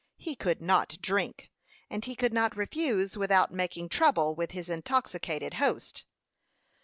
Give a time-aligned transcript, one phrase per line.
[0.17, 1.51] He could not drink,
[1.87, 6.05] and he could not refuse without making trouble with his intoxicated host.